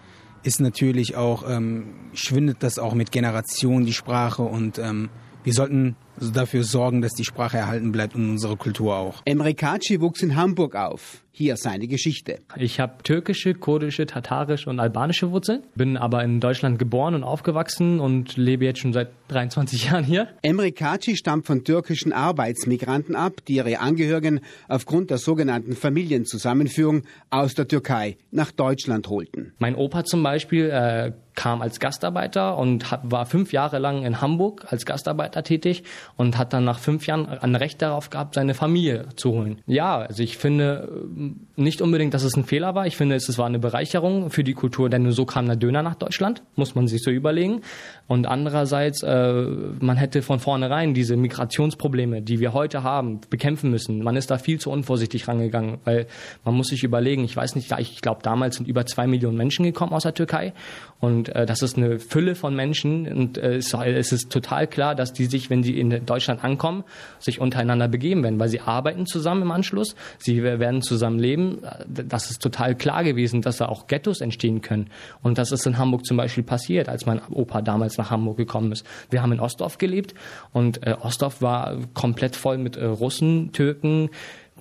ist 0.44 0.62
natürlich 0.62 1.18
auch, 1.18 1.44
ähm, 1.46 1.88
schwindet 2.14 2.64
das 2.64 2.80
auch 2.80 2.94
mit 2.94 3.12
Generationen 3.12 3.86
die 3.86 3.92
Sprache 3.92 4.44
und 4.44 4.80
ähm, 4.80 5.10
wir 5.44 5.54
sollten 5.54 5.98
dafür 6.18 6.64
sorgen, 6.64 7.02
dass 7.02 7.12
die 7.12 7.26
Sprache 7.26 7.58
erhalten 7.58 7.92
bleibt 7.92 8.16
und 8.16 8.30
unsere 8.30 8.56
Kultur 8.56 8.96
auch. 8.96 9.22
Emre 9.26 9.54
Kaci 9.54 10.00
wuchs 10.00 10.24
in 10.24 10.38
Hamburg 10.38 10.76
auf. 10.76 11.25
Hier 11.38 11.58
seine 11.58 11.90
Geschichte. 11.90 12.40
Ich 12.56 12.80
habe 12.80 13.04
türkische, 13.04 13.56
kurdische, 13.56 14.06
tatarische 14.06 14.70
und 14.70 14.80
albanische 14.80 15.32
Wurzeln, 15.32 15.64
bin 15.76 15.98
aber 15.98 16.24
in 16.24 16.40
Deutschland 16.40 16.80
geboren 16.80 17.14
und 17.14 17.26
aufgewachsen 17.26 18.00
und 18.00 18.38
lebe 18.38 18.64
jetzt 18.64 18.80
schon 18.80 18.94
seit 18.94 19.10
23 19.28 19.84
Jahren 19.92 20.06
hier. 20.06 20.30
Emre 20.44 20.72
Kaci 20.72 21.18
stammt 21.18 21.46
von 21.46 21.66
türkischen 21.66 22.14
Arbeitsmigranten 22.14 23.18
ab, 23.18 23.42
die 23.50 23.56
ihre 23.56 23.80
Angehörigen 23.80 24.40
aufgrund 24.70 25.10
der 25.10 25.18
sogenannten 25.18 25.74
Familienzusammenführung 25.74 27.02
aus 27.32 27.54
der 27.54 27.68
Türkei 27.68 28.16
nach 28.32 28.52
Deutschland 28.54 29.10
holten. 29.10 29.52
Mein 29.60 29.76
Opa 29.76 30.06
zum 30.06 30.24
Beispiel 30.24 30.70
äh, 30.70 31.12
kam 31.36 31.62
als 31.62 31.80
Gastarbeiter 31.80 32.58
und 32.58 32.92
hat, 32.92 33.02
war 33.04 33.26
fünf 33.26 33.52
Jahre 33.52 33.78
lang 33.80 34.04
in 34.04 34.22
Hamburg 34.22 34.66
als 34.70 34.86
Gastarbeiter 34.86 35.44
tätig 35.44 35.84
und 36.16 36.38
hat 36.38 36.54
dann 36.54 36.64
nach 36.64 36.80
fünf 36.80 37.06
Jahren 37.08 37.28
ein 37.28 37.56
Recht 37.56 37.82
darauf 37.82 38.10
gehabt, 38.10 38.36
seine 38.36 38.54
Familie 38.54 39.10
zu 39.16 39.32
holen. 39.32 39.62
Ja, 39.68 39.98
also 39.98 40.24
ich 40.24 40.38
finde 40.38 40.88
nicht 41.56 41.82
unbedingt, 41.82 42.14
dass 42.14 42.24
es 42.24 42.36
ein 42.36 42.44
Fehler 42.44 42.76
war. 42.76 42.88
Ich 42.88 42.98
finde, 42.98 43.16
es 43.16 43.38
war 43.38 43.46
eine 43.46 43.60
Bereicherung 43.60 44.30
für 44.30 44.44
die 44.44 44.54
Kultur, 44.54 44.90
denn 44.90 45.04
nur 45.04 45.12
so 45.12 45.26
kam 45.26 45.46
der 45.46 45.56
Döner 45.56 45.84
nach 45.84 45.96
Deutschland, 45.96 46.44
muss 46.56 46.76
man 46.76 46.88
sich 46.88 47.04
so 47.04 47.12
überlegen. 47.12 47.62
Und 48.08 48.28
andererseits, 48.28 49.02
äh, 49.02 49.34
man 49.80 49.98
hätte 49.98 50.22
von 50.22 50.40
vornherein 50.40 50.94
diese 50.94 51.18
Migrationsprobleme, 51.18 52.22
die 52.22 52.40
wir 52.40 52.54
heute 52.54 52.84
haben, 52.84 53.20
bekämpfen 53.30 53.72
müssen. 53.72 54.04
Man 54.04 54.16
ist 54.16 54.30
da 54.30 54.38
viel 54.38 54.60
zu 54.60 54.70
unvorsichtig 54.70 55.28
rangegangen, 55.28 55.80
weil 55.86 56.06
man 56.44 56.54
muss 56.54 56.68
sich 56.68 56.84
überlegen, 56.84 57.24
ich 57.24 57.36
weiß 57.36 57.56
nicht, 57.56 57.72
ich 57.80 58.02
glaube, 58.02 58.22
damals 58.22 58.58
sind 58.58 58.68
über 58.68 58.86
zwei 58.86 59.08
Millionen 59.08 59.38
Menschen 59.38 59.66
gekommen 59.66 59.94
aus 59.94 60.04
der 60.04 60.14
Türkei 60.14 60.54
und 61.00 61.30
äh, 61.30 61.46
das 61.46 61.62
ist 61.62 61.78
eine 61.78 62.00
Fülle 62.00 62.36
von 62.36 62.56
Menschen 62.56 63.08
und 63.08 63.38
äh, 63.38 63.58
es 63.58 64.12
ist 64.12 64.32
total 64.32 64.68
klar, 64.68 64.94
dass 64.94 65.12
die 65.12 65.26
sich, 65.26 65.50
wenn 65.50 65.64
sie 65.64 65.80
in 65.80 66.06
Deutschland 66.06 66.44
ankommen, 66.44 66.84
sich 67.20 67.42
untereinander 67.42 67.88
begeben 67.88 68.24
werden, 68.24 68.40
weil 68.40 68.50
sie 68.50 68.62
arbeiten 68.62 69.06
zusammen 69.06 69.44
im 69.44 69.52
Anschluss, 69.52 69.96
sie 70.20 70.44
werden 70.44 70.82
zusammen 70.82 71.20
leben. 71.20 71.60
Das 71.88 72.32
ist 72.32 72.42
total 72.42 72.76
klar 72.76 73.04
gewesen, 73.04 73.42
dass 73.42 73.58
da 73.58 73.68
auch 73.68 73.88
Ghettos 73.88 74.22
entstehen 74.22 74.62
können. 74.62 74.90
Und 75.22 75.38
das 75.38 75.52
ist 75.52 75.66
in 75.66 75.78
Hamburg 75.78 76.06
zum 76.06 76.18
Beispiel 76.18 76.44
passiert, 76.44 76.88
als 76.88 77.06
mein 77.06 77.20
Opa 77.30 77.62
damals 77.62 77.95
nach 77.98 78.12
Hamburg 78.12 78.38
gekommen 78.38 78.72
ist. 78.72 78.86
Wir 79.10 79.22
haben 79.22 79.32
in 79.32 79.40
Ostdorf 79.40 79.78
gelebt 79.78 80.14
und 80.54 80.86
äh, 80.86 80.96
Ostdorf 81.00 81.42
war 81.42 81.78
komplett 81.94 82.36
voll 82.36 82.58
mit 82.58 82.76
äh, 82.76 82.86
Russen, 82.86 83.52
Türken, 83.52 84.10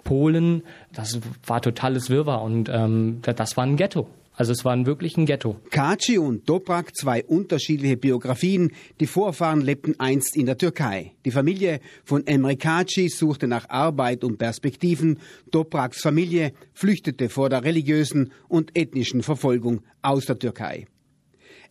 Polen. 0.05 0.63
Das 0.93 1.21
war 1.47 1.61
totales 1.61 2.11
Wirrwarr 2.11 2.43
und 2.43 2.69
ähm, 2.69 3.21
das 3.23 3.57
war 3.57 3.65
ein 3.65 3.77
Ghetto. 3.77 4.09
Also 4.37 4.53
es 4.53 4.65
war 4.65 4.85
wirklich 4.85 5.17
ein 5.17 5.27
Ghetto. 5.27 5.57
Kaci 5.71 6.19
und 6.19 6.45
Toprak, 6.47 6.95
zwei 6.97 7.23
unterschiedliche 7.25 7.97
Biografien. 7.97 8.73
Die 8.99 9.07
Vorfahren 9.07 9.61
lebten 9.61 9.95
einst 10.01 10.37
in 10.37 10.47
der 10.47 10.59
Türkei. 10.59 11.13
Die 11.25 11.31
Familie 11.31 11.81
von 12.05 12.27
Emre 12.27 12.57
Kaci 12.57 13.09
suchte 13.09 13.47
nach 13.47 13.69
Arbeit 13.71 14.25
und 14.25 14.39
Perspektiven. 14.39 15.21
Topraks 15.53 16.03
Familie 16.03 16.53
flüchtete 16.73 17.29
vor 17.29 17.49
der 17.49 17.63
religiösen 17.63 18.33
und 18.49 18.77
ethnischen 18.77 19.23
Verfolgung 19.23 19.83
aus 20.03 20.27
der 20.27 20.39
Türkei. 20.39 20.87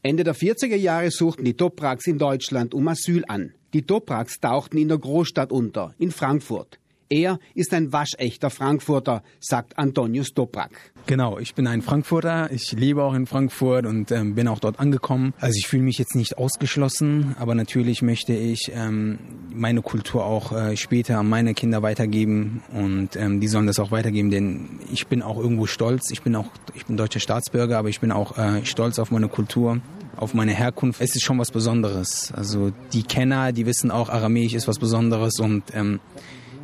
Ende 0.05 0.25
der 0.25 0.35
40er 0.35 0.75
Jahre 0.75 1.11
suchten 1.11 1.45
die 1.45 1.53
Topraks 1.53 2.07
in 2.07 2.17
Deutschland 2.17 2.73
um 2.73 2.89
Asyl 2.89 3.23
an. 3.29 3.53
Die 3.73 3.83
Topraks 3.83 4.41
tauchten 4.41 4.77
in 4.77 4.89
der 4.89 4.97
Großstadt 4.97 5.49
unter, 5.49 5.95
in 5.97 6.11
Frankfurt. 6.11 6.77
Er 7.09 7.39
ist 7.53 7.73
ein 7.73 7.93
waschechter 7.93 8.49
Frankfurter, 8.49 9.23
sagt 9.39 9.77
Antonius 9.77 10.33
Toprak. 10.33 10.71
Genau, 11.05 11.37
ich 11.37 11.53
bin 11.53 11.67
ein 11.67 11.81
Frankfurter. 11.81 12.49
Ich 12.51 12.71
lebe 12.71 13.03
auch 13.03 13.13
in 13.13 13.25
Frankfurt 13.25 13.85
und 13.85 14.11
ähm, 14.11 14.35
bin 14.35 14.47
auch 14.47 14.59
dort 14.59 14.79
angekommen. 14.79 15.33
Also 15.39 15.57
ich 15.57 15.67
fühle 15.67 15.83
mich 15.83 15.97
jetzt 15.97 16.15
nicht 16.15 16.37
ausgeschlossen, 16.37 17.35
aber 17.37 17.55
natürlich 17.55 18.01
möchte 18.01 18.33
ich 18.33 18.71
ähm, 18.73 19.19
meine 19.53 19.81
Kultur 19.81 20.25
auch 20.25 20.53
äh, 20.53 20.77
später 20.77 21.19
an 21.19 21.27
meine 21.27 21.53
Kinder 21.53 21.81
weitergeben 21.81 22.63
und 22.71 23.15
ähm, 23.15 23.41
die 23.41 23.47
sollen 23.47 23.67
das 23.67 23.79
auch 23.79 23.91
weitergeben, 23.91 24.31
denn 24.31 24.79
ich 24.91 25.07
bin 25.07 25.21
auch 25.21 25.37
irgendwo 25.37 25.65
stolz. 25.65 26.09
Ich 26.11 26.21
bin 26.21 26.35
auch, 26.35 26.47
ich 26.73 26.85
bin 26.85 26.95
deutscher 26.95 27.19
Staatsbürger, 27.19 27.77
aber 27.77 27.89
ich 27.89 27.99
bin 27.99 28.11
auch 28.11 28.37
äh, 28.37 28.65
stolz 28.65 28.97
auf 28.99 29.11
meine 29.11 29.27
Kultur 29.27 29.81
auf 30.15 30.33
meine 30.33 30.53
Herkunft. 30.53 31.01
Es 31.01 31.15
ist 31.15 31.23
schon 31.23 31.39
was 31.39 31.51
Besonderes. 31.51 32.31
Also 32.31 32.71
die 32.93 33.03
Kenner, 33.03 33.51
die 33.51 33.65
wissen 33.65 33.91
auch, 33.91 34.09
Aramäisch 34.09 34.53
ist 34.53 34.67
was 34.67 34.79
Besonderes 34.79 35.39
und 35.39 35.63
ähm, 35.73 35.99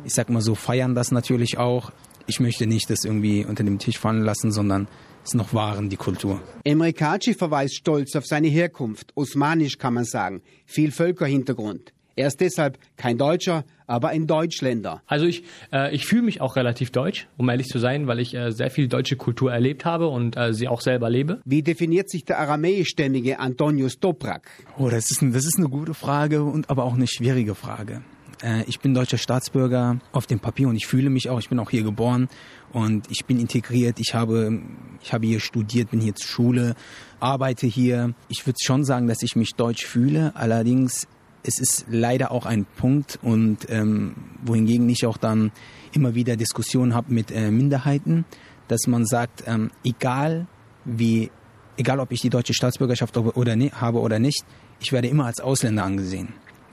ich 0.04 0.14
sag 0.14 0.30
mal 0.30 0.40
so, 0.40 0.54
feiern 0.54 0.94
das 0.94 1.10
natürlich 1.10 1.58
auch. 1.58 1.92
Ich 2.26 2.40
möchte 2.40 2.66
nicht 2.66 2.90
das 2.90 3.04
irgendwie 3.04 3.44
unter 3.44 3.64
dem 3.64 3.78
Tisch 3.78 3.98
fallen 3.98 4.22
lassen, 4.22 4.52
sondern 4.52 4.88
es 5.24 5.34
noch 5.34 5.52
wahren, 5.52 5.88
die 5.88 5.96
Kultur. 5.96 6.40
Emre 6.64 6.92
Kaci 6.92 7.34
verweist 7.34 7.74
stolz 7.76 8.16
auf 8.16 8.26
seine 8.26 8.48
Herkunft. 8.48 9.12
Osmanisch 9.14 9.78
kann 9.78 9.94
man 9.94 10.04
sagen. 10.04 10.42
Viel 10.64 10.92
Völkerhintergrund. 10.92 11.92
Er 12.16 12.26
ist 12.26 12.40
deshalb 12.40 12.78
kein 12.96 13.16
Deutscher, 13.16 13.64
aber 13.86 14.08
ein 14.08 14.26
Deutschländer. 14.26 15.02
Also 15.06 15.26
ich, 15.26 15.44
äh, 15.72 15.94
ich 15.94 16.04
fühle 16.04 16.22
mich 16.22 16.40
auch 16.40 16.56
relativ 16.56 16.90
deutsch, 16.90 17.28
um 17.38 17.48
ehrlich 17.48 17.68
zu 17.68 17.78
sein, 17.78 18.06
weil 18.08 18.20
ich 18.20 18.34
äh, 18.34 18.50
sehr 18.50 18.70
viel 18.70 18.88
deutsche 18.88 19.16
Kultur 19.16 19.52
erlebt 19.52 19.84
habe 19.84 20.08
und 20.08 20.36
äh, 20.36 20.52
sie 20.52 20.68
auch 20.68 20.80
selber 20.80 21.08
lebe. 21.08 21.40
Wie 21.44 21.62
definiert 21.62 22.10
sich 22.10 22.24
der 22.24 22.38
aramäischstämmige 22.38 23.38
Antonius 23.38 23.98
Toprak? 24.00 24.50
Oh, 24.78 24.90
das 24.90 25.10
ist, 25.10 25.22
das 25.22 25.46
ist 25.46 25.56
eine 25.56 25.68
gute 25.68 25.94
Frage 25.94 26.42
und 26.42 26.68
aber 26.68 26.84
auch 26.84 26.94
eine 26.94 27.06
schwierige 27.06 27.54
Frage. 27.54 28.02
Äh, 28.42 28.64
ich 28.64 28.80
bin 28.80 28.94
deutscher 28.94 29.18
Staatsbürger 29.18 29.98
auf 30.12 30.26
dem 30.26 30.40
Papier 30.40 30.68
und 30.68 30.76
ich 30.76 30.86
fühle 30.86 31.10
mich 31.10 31.28
auch, 31.28 31.38
ich 31.38 31.48
bin 31.48 31.58
auch 31.58 31.70
hier 31.70 31.82
geboren 31.82 32.28
und 32.72 33.10
ich 33.10 33.24
bin 33.24 33.38
integriert. 33.38 33.98
Ich 34.00 34.14
habe, 34.14 34.60
ich 35.02 35.12
habe 35.12 35.26
hier 35.26 35.40
studiert, 35.40 35.90
bin 35.90 36.00
hier 36.00 36.14
zur 36.14 36.28
Schule, 36.28 36.74
arbeite 37.18 37.66
hier. 37.66 38.14
Ich 38.28 38.46
würde 38.46 38.58
schon 38.62 38.84
sagen, 38.84 39.06
dass 39.06 39.22
ich 39.22 39.36
mich 39.36 39.54
deutsch 39.54 39.84
fühle. 39.84 40.32
Allerdings 40.34 41.06
es 41.42 41.58
ist 41.58 41.86
leider 41.88 42.32
auch 42.32 42.46
ein 42.46 42.66
Punkt 42.76 43.18
und 43.22 43.66
ähm, 43.68 44.14
wohingegen 44.44 44.88
ich 44.88 45.06
auch 45.06 45.16
dann 45.16 45.52
immer 45.92 46.14
wieder 46.14 46.36
Diskussionen 46.36 46.94
habe 46.94 47.12
mit 47.12 47.30
äh, 47.30 47.50
Minderheiten, 47.50 48.24
dass 48.68 48.86
man 48.86 49.06
sagt, 49.06 49.44
ähm, 49.46 49.70
egal 49.84 50.46
wie, 50.84 51.30
egal 51.76 52.00
ob 52.00 52.12
ich 52.12 52.20
die 52.20 52.30
deutsche 52.30 52.54
Staatsbürgerschaft 52.54 53.16
oder 53.16 53.56
ne, 53.56 53.70
habe 53.72 54.00
oder 54.00 54.18
nicht, 54.18 54.44
ich 54.80 54.92
werde 54.92 55.08
immer 55.08 55.26
als 55.26 55.40
Ausländer 55.40 55.84
angesehen. 55.84 56.28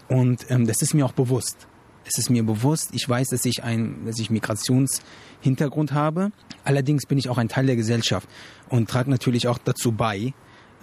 Und 0.09 0.45
ähm, 0.49 0.67
das 0.67 0.81
ist 0.81 0.93
mir 0.93 1.05
auch 1.05 1.13
bewusst. 1.13 1.67
Es 2.05 2.17
ist 2.17 2.29
mir 2.29 2.43
bewusst. 2.43 2.89
Ich 2.93 3.07
weiß, 3.07 3.27
dass 3.29 3.43
ich 3.45 3.63
ein, 3.63 4.05
dass 4.05 4.19
ich 4.19 4.29
Migrationshintergrund 4.29 5.91
habe. 5.91 6.31
Allerdings 6.63 7.05
bin 7.05 7.17
ich 7.17 7.29
auch 7.29 7.37
ein 7.37 7.49
Teil 7.49 7.65
der 7.65 7.75
Gesellschaft 7.75 8.29
und 8.69 8.89
trage 8.89 9.09
natürlich 9.09 9.47
auch 9.47 9.57
dazu 9.57 9.91
bei, 9.91 10.33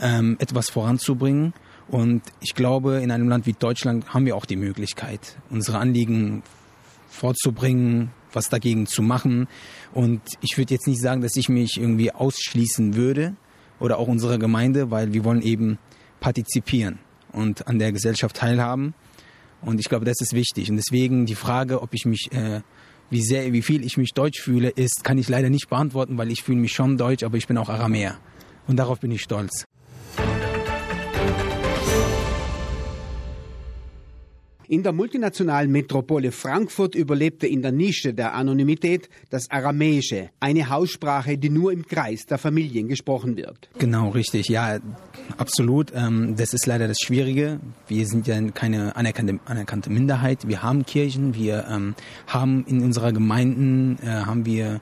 ähm, 0.00 0.36
etwas 0.38 0.68
voranzubringen. 0.68 1.54
Und 1.88 2.22
ich 2.40 2.54
glaube, 2.54 3.00
in 3.02 3.10
einem 3.10 3.28
Land 3.28 3.46
wie 3.46 3.52
Deutschland 3.52 4.12
haben 4.12 4.26
wir 4.26 4.36
auch 4.36 4.46
die 4.46 4.56
Möglichkeit, 4.56 5.36
unsere 5.50 5.78
Anliegen 5.78 6.42
vorzubringen, 7.08 8.10
was 8.32 8.48
dagegen 8.48 8.86
zu 8.86 9.02
machen. 9.02 9.48
Und 9.92 10.20
ich 10.40 10.58
würde 10.58 10.74
jetzt 10.74 10.86
nicht 10.86 11.00
sagen, 11.00 11.20
dass 11.20 11.36
ich 11.36 11.48
mich 11.48 11.78
irgendwie 11.78 12.12
ausschließen 12.12 12.96
würde 12.96 13.36
oder 13.80 13.98
auch 13.98 14.08
unsere 14.08 14.38
Gemeinde, 14.38 14.90
weil 14.90 15.12
wir 15.12 15.24
wollen 15.24 15.42
eben 15.42 15.78
partizipieren 16.20 16.98
und 17.32 17.68
an 17.68 17.78
der 17.78 17.92
Gesellschaft 17.92 18.36
teilhaben. 18.36 18.94
Und 19.64 19.80
ich 19.80 19.88
glaube, 19.88 20.04
das 20.04 20.20
ist 20.20 20.32
wichtig. 20.32 20.70
Und 20.70 20.76
deswegen 20.76 21.26
die 21.26 21.34
Frage, 21.34 21.82
ob 21.82 21.94
ich 21.94 22.04
mich, 22.04 22.30
äh, 22.32 22.60
wie 23.10 23.22
sehr, 23.22 23.52
wie 23.52 23.62
viel 23.62 23.84
ich 23.84 23.96
mich 23.96 24.12
deutsch 24.12 24.40
fühle, 24.40 24.70
ist, 24.70 25.04
kann 25.04 25.18
ich 25.18 25.28
leider 25.28 25.50
nicht 25.50 25.68
beantworten, 25.68 26.18
weil 26.18 26.30
ich 26.30 26.42
fühle 26.42 26.58
mich 26.58 26.72
schon 26.72 26.96
deutsch, 26.96 27.22
aber 27.22 27.36
ich 27.36 27.46
bin 27.46 27.58
auch 27.58 27.68
Aramäer. 27.68 28.18
Und 28.66 28.76
darauf 28.76 29.00
bin 29.00 29.10
ich 29.10 29.22
stolz. 29.22 29.64
In 34.68 34.82
der 34.82 34.92
multinationalen 34.92 35.70
Metropole 35.70 36.32
Frankfurt 36.32 36.94
überlebte 36.94 37.46
in 37.46 37.60
der 37.60 37.72
Nische 37.72 38.14
der 38.14 38.34
Anonymität 38.34 39.08
das 39.30 39.50
Aramäische, 39.50 40.30
eine 40.40 40.70
Haussprache, 40.70 41.36
die 41.36 41.50
nur 41.50 41.72
im 41.72 41.86
Kreis 41.86 42.24
der 42.26 42.38
Familien 42.38 42.88
gesprochen 42.88 43.36
wird. 43.36 43.68
Genau, 43.78 44.08
richtig. 44.10 44.48
Ja, 44.48 44.78
absolut. 45.36 45.92
Ähm, 45.94 46.36
das 46.36 46.54
ist 46.54 46.66
leider 46.66 46.88
das 46.88 46.98
Schwierige. 46.98 47.60
Wir 47.88 48.06
sind 48.06 48.26
ja 48.26 48.40
keine 48.50 48.96
anerkannte, 48.96 49.38
anerkannte 49.44 49.90
Minderheit. 49.90 50.48
Wir 50.48 50.62
haben 50.62 50.86
Kirchen, 50.86 51.34
wir 51.34 51.66
ähm, 51.70 51.94
haben 52.26 52.64
in 52.66 52.82
unserer 52.82 53.12
Gemeinden, 53.12 53.98
äh, 54.02 54.06
haben 54.06 54.46
wir 54.46 54.80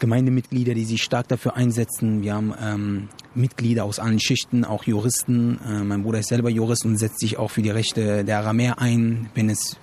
Gemeindemitglieder, 0.00 0.74
die 0.74 0.84
sich 0.84 1.02
stark 1.02 1.28
dafür 1.28 1.56
einsetzen. 1.56 2.22
Wir 2.22 2.34
haben 2.34 2.52
ähm, 2.60 3.08
Mitglieder 3.34 3.84
aus 3.84 4.00
allen 4.00 4.18
Schichten, 4.18 4.64
auch 4.64 4.84
Juristen. 4.84 5.60
Äh, 5.64 5.84
mein 5.84 6.02
Bruder 6.02 6.18
ist 6.18 6.28
selber 6.28 6.50
Jurist 6.50 6.84
und 6.84 6.98
setzt 6.98 7.20
sich 7.20 7.38
auch 7.38 7.50
für 7.52 7.62
die 7.62 7.70
Rechte 7.70 8.24
der 8.24 8.38
Aramäer 8.38 8.80
ein, 8.80 9.30
wenn 9.34 9.48
es 9.48 9.78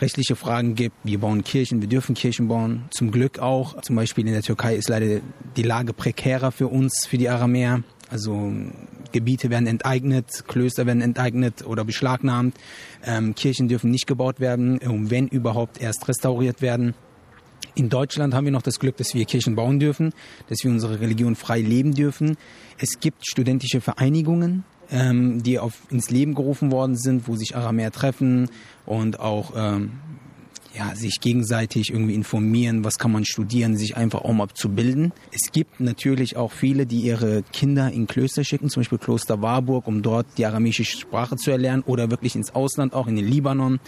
rechtliche 0.00 0.36
Fragen 0.36 0.74
gibt. 0.74 0.96
Wir 1.04 1.20
bauen 1.20 1.44
Kirchen, 1.44 1.80
wir 1.80 1.88
dürfen 1.88 2.14
Kirchen 2.14 2.48
bauen. 2.48 2.84
Zum 2.90 3.10
Glück 3.10 3.38
auch. 3.38 3.80
Zum 3.82 3.96
Beispiel 3.96 4.26
in 4.26 4.32
der 4.32 4.42
Türkei 4.42 4.76
ist 4.76 4.88
leider 4.88 5.20
die 5.56 5.62
Lage 5.62 5.92
prekärer 5.92 6.52
für 6.52 6.68
uns, 6.68 7.06
für 7.06 7.18
die 7.18 7.28
Aramäer. 7.28 7.82
Also 8.10 8.52
Gebiete 9.12 9.48
werden 9.48 9.66
enteignet, 9.66 10.44
Klöster 10.46 10.86
werden 10.86 11.00
enteignet 11.00 11.64
oder 11.64 11.84
beschlagnahmt. 11.84 12.56
Ähm, 13.04 13.34
Kirchen 13.34 13.68
dürfen 13.68 13.90
nicht 13.90 14.06
gebaut 14.06 14.40
werden, 14.40 14.80
wenn 14.82 15.28
überhaupt 15.28 15.80
erst 15.80 16.08
restauriert 16.08 16.60
werden. 16.60 16.94
In 17.74 17.88
Deutschland 17.88 18.34
haben 18.34 18.44
wir 18.44 18.52
noch 18.52 18.62
das 18.62 18.78
Glück, 18.78 18.96
dass 18.98 19.14
wir 19.14 19.24
Kirchen 19.24 19.54
bauen 19.54 19.80
dürfen, 19.80 20.12
dass 20.48 20.58
wir 20.62 20.70
unsere 20.70 21.00
Religion 21.00 21.36
frei 21.36 21.60
leben 21.60 21.94
dürfen. 21.94 22.36
Es 22.78 23.00
gibt 23.00 23.26
studentische 23.26 23.80
Vereinigungen, 23.80 24.64
ähm, 24.90 25.42
die 25.42 25.58
auf, 25.58 25.74
ins 25.90 26.10
Leben 26.10 26.34
gerufen 26.34 26.70
worden 26.70 26.96
sind, 26.96 27.28
wo 27.28 27.36
sich 27.36 27.56
Aramäer 27.56 27.90
treffen 27.90 28.50
und 28.84 29.20
auch 29.20 29.52
ähm, 29.56 29.92
ja, 30.74 30.94
sich 30.94 31.20
gegenseitig 31.20 31.90
irgendwie 31.90 32.14
informieren, 32.14 32.84
was 32.84 32.98
kann 32.98 33.12
man 33.12 33.24
studieren, 33.24 33.76
sich 33.76 33.96
einfach 33.96 34.22
auch 34.22 34.32
mal 34.32 34.48
zu 34.54 34.70
bilden. 34.70 35.12
Es 35.30 35.52
gibt 35.52 35.80
natürlich 35.80 36.36
auch 36.36 36.52
viele, 36.52 36.86
die 36.86 37.00
ihre 37.00 37.42
Kinder 37.52 37.90
in 37.90 38.06
Klöster 38.06 38.44
schicken, 38.44 38.68
zum 38.68 38.80
Beispiel 38.80 38.98
Kloster 38.98 39.42
Warburg, 39.42 39.86
um 39.86 40.02
dort 40.02 40.26
die 40.38 40.46
aramäische 40.46 40.84
Sprache 40.84 41.36
zu 41.36 41.50
erlernen 41.50 41.82
oder 41.86 42.10
wirklich 42.10 42.36
ins 42.36 42.54
Ausland, 42.54 42.94
auch 42.94 43.06
in 43.06 43.16
den 43.16 43.26
Libanon. 43.26 43.80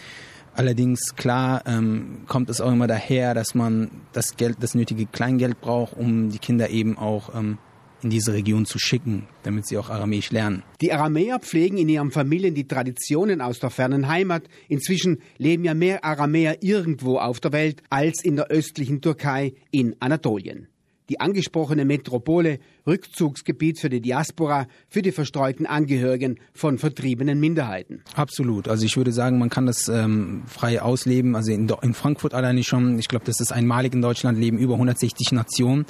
Allerdings 0.56 1.16
klar 1.16 1.62
ähm, 1.66 2.22
kommt 2.28 2.48
es 2.48 2.60
auch 2.60 2.72
immer 2.72 2.86
daher, 2.86 3.34
dass 3.34 3.54
man 3.54 3.90
das 4.12 4.36
Geld, 4.36 4.58
das 4.60 4.74
nötige 4.74 5.06
Kleingeld 5.06 5.60
braucht, 5.60 5.96
um 5.96 6.30
die 6.30 6.38
Kinder 6.38 6.70
eben 6.70 6.96
auch 6.96 7.34
ähm, 7.34 7.58
in 8.02 8.10
diese 8.10 8.34
Region 8.34 8.66
zu 8.66 8.78
schicken, 8.78 9.26
damit 9.42 9.66
sie 9.66 9.78
auch 9.78 9.90
Aramäisch 9.90 10.30
lernen. 10.30 10.62
Die 10.80 10.92
Aramäer 10.92 11.40
pflegen 11.40 11.78
in 11.78 11.88
ihren 11.88 12.12
Familien 12.12 12.54
die 12.54 12.68
Traditionen 12.68 13.40
aus 13.40 13.58
der 13.58 13.70
fernen 13.70 14.06
Heimat. 14.06 14.44
Inzwischen 14.68 15.20
leben 15.38 15.64
ja 15.64 15.74
mehr 15.74 16.04
Aramäer 16.04 16.62
irgendwo 16.62 17.18
auf 17.18 17.40
der 17.40 17.52
Welt 17.52 17.82
als 17.90 18.22
in 18.22 18.36
der 18.36 18.48
östlichen 18.48 19.00
Türkei 19.00 19.54
in 19.70 19.96
Anatolien 20.00 20.68
die 21.08 21.20
angesprochene 21.20 21.84
Metropole 21.84 22.58
Rückzugsgebiet 22.86 23.78
für 23.78 23.88
die 23.88 24.00
Diaspora, 24.00 24.66
für 24.88 25.02
die 25.02 25.12
verstreuten 25.12 25.66
Angehörigen 25.66 26.38
von 26.52 26.78
vertriebenen 26.78 27.40
Minderheiten. 27.40 28.02
Absolut. 28.14 28.68
Also 28.68 28.84
ich 28.84 28.96
würde 28.96 29.12
sagen, 29.12 29.38
man 29.38 29.50
kann 29.50 29.66
das 29.66 29.88
ähm, 29.88 30.42
frei 30.46 30.80
ausleben. 30.82 31.36
Also 31.36 31.52
in, 31.52 31.68
in 31.82 31.94
Frankfurt 31.94 32.34
alleine 32.34 32.62
schon, 32.62 32.98
ich 32.98 33.08
glaube, 33.08 33.24
das 33.24 33.40
ist 33.40 33.52
einmalig 33.52 33.94
in 33.94 34.02
Deutschland, 34.02 34.38
leben 34.38 34.58
über 34.58 34.74
160 34.74 35.32
Nationen. 35.32 35.86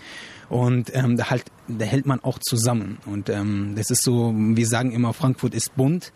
Und 0.49 0.95
ähm, 0.95 1.19
halt, 1.31 1.45
da 1.69 1.85
hält 1.85 2.07
man 2.07 2.21
auch 2.21 2.39
zusammen. 2.39 2.99
Und 3.07 3.29
ähm, 3.31 3.75
das 3.77 3.91
ist 3.91 4.03
so, 4.03 4.33
wir 4.35 4.67
sagen 4.67 4.93
immer, 4.93 5.13
Frankfurt 5.13 5.55
ist 5.55 5.75
bunt. 5.77 6.13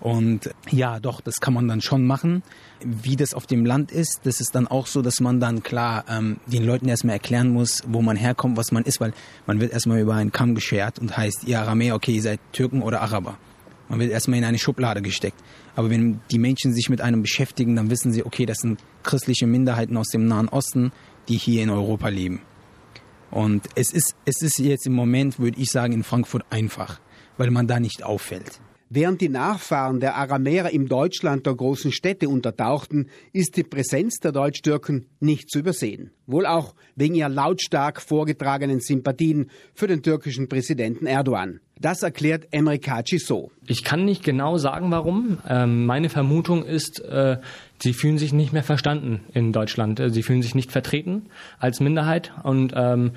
Und 0.00 0.50
ja, 0.70 1.00
doch, 1.00 1.20
das 1.20 1.36
kann 1.40 1.54
man 1.54 1.68
dann 1.68 1.80
schon 1.80 2.06
machen. 2.06 2.42
Wie 2.84 3.16
das 3.16 3.34
auf 3.34 3.46
dem 3.46 3.64
Land 3.64 3.92
ist, 3.92 4.20
das 4.24 4.40
ist 4.40 4.54
dann 4.54 4.66
auch 4.66 4.86
so, 4.86 5.02
dass 5.02 5.20
man 5.20 5.40
dann 5.40 5.62
klar 5.62 6.04
ähm, 6.08 6.38
den 6.46 6.64
Leuten 6.64 6.88
erstmal 6.88 7.14
erklären 7.14 7.50
muss, 7.50 7.82
wo 7.86 8.02
man 8.02 8.16
herkommt, 8.16 8.56
was 8.56 8.72
man 8.72 8.84
ist, 8.84 9.00
weil 9.00 9.12
man 9.46 9.60
wird 9.60 9.72
erstmal 9.72 10.00
über 10.00 10.14
einen 10.14 10.32
Kamm 10.32 10.54
geschert 10.54 10.98
und 10.98 11.16
heißt, 11.16 11.44
ihr 11.46 11.60
Aramä, 11.60 11.92
okay, 11.92 12.12
ihr 12.12 12.22
seid 12.22 12.40
Türken 12.52 12.82
oder 12.82 13.00
Araber. 13.00 13.38
Man 13.88 14.00
wird 14.00 14.10
erstmal 14.10 14.38
in 14.38 14.44
eine 14.44 14.58
Schublade 14.58 15.02
gesteckt. 15.02 15.38
Aber 15.76 15.90
wenn 15.90 16.20
die 16.30 16.38
Menschen 16.38 16.72
sich 16.72 16.88
mit 16.88 17.00
einem 17.00 17.22
beschäftigen, 17.22 17.76
dann 17.76 17.90
wissen 17.90 18.12
sie, 18.12 18.24
okay, 18.24 18.46
das 18.46 18.58
sind 18.58 18.80
christliche 19.02 19.46
Minderheiten 19.46 19.96
aus 19.96 20.08
dem 20.08 20.26
Nahen 20.26 20.48
Osten, 20.48 20.92
die 21.28 21.36
hier 21.36 21.62
in 21.62 21.70
Europa 21.70 22.08
leben. 22.08 22.40
Und 23.32 23.66
es 23.74 23.92
ist, 23.92 24.14
es 24.24 24.42
ist 24.42 24.58
jetzt 24.58 24.86
im 24.86 24.92
Moment, 24.92 25.40
würde 25.40 25.60
ich 25.60 25.70
sagen, 25.70 25.92
in 25.92 26.04
Frankfurt 26.04 26.44
einfach, 26.50 27.00
weil 27.38 27.50
man 27.50 27.66
da 27.66 27.80
nicht 27.80 28.04
auffällt. 28.04 28.60
Während 28.94 29.22
die 29.22 29.30
Nachfahren 29.30 30.00
der 30.00 30.16
Aramäer 30.16 30.70
im 30.70 30.86
Deutschland 30.86 31.46
der 31.46 31.54
großen 31.54 31.92
Städte 31.92 32.28
untertauchten, 32.28 33.08
ist 33.32 33.56
die 33.56 33.62
Präsenz 33.62 34.18
der 34.18 34.32
Deutsch-Türken 34.32 35.06
nicht 35.18 35.48
zu 35.48 35.60
übersehen. 35.60 36.10
Wohl 36.26 36.44
auch 36.44 36.74
wegen 36.94 37.14
ihrer 37.14 37.30
lautstark 37.30 38.02
vorgetragenen 38.02 38.80
Sympathien 38.80 39.48
für 39.74 39.86
den 39.86 40.02
türkischen 40.02 40.46
Präsidenten 40.46 41.06
Erdogan. 41.06 41.60
Das 41.80 42.02
erklärt 42.02 42.48
Emre 42.50 42.78
Kaci 42.78 43.16
so. 43.16 43.50
Ich 43.66 43.82
kann 43.82 44.04
nicht 44.04 44.22
genau 44.22 44.58
sagen, 44.58 44.90
warum. 44.90 45.38
Ähm, 45.48 45.86
meine 45.86 46.10
Vermutung 46.10 46.62
ist, 46.62 47.00
äh, 47.00 47.38
sie 47.82 47.92
fühlen 47.92 48.16
sich 48.16 48.32
nicht 48.32 48.52
mehr 48.52 48.62
verstanden 48.62 49.20
in 49.34 49.52
Deutschland. 49.52 50.00
Sie 50.08 50.22
fühlen 50.22 50.42
sich 50.42 50.54
nicht 50.54 50.70
vertreten 50.70 51.26
als 51.58 51.80
Minderheit. 51.80 52.32
Und 52.42 52.72
ähm, 52.76 53.12